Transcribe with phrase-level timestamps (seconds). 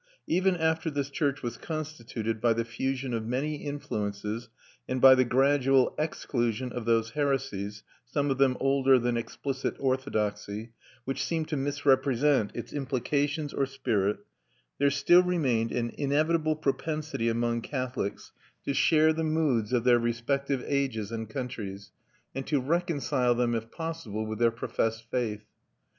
[0.25, 4.49] Even after this church was constituted by the fusion of many influences
[4.89, 10.71] and by the gradual exclusion of those heresies some of them older than explicit orthodoxy
[11.05, 14.17] which seemed to misrepresent its implications or spirit,
[14.79, 18.31] there still remained an inevitable propensity among Catholics
[18.65, 21.91] to share the moods of their respective ages and countries,
[22.33, 25.45] and to reconcile them if possible with their professed faith.